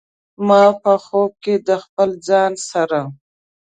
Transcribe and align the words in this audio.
ما 0.47 0.63
په 0.81 0.93
خوب 1.05 1.31
کې 1.43 1.55
د 1.67 1.69
خپل 1.83 2.09
ځان 2.27 2.51
سره 2.69 3.01